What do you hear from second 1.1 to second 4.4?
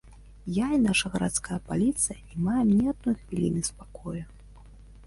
гарадская паліцыя не маем ні адной хвіліны спакою.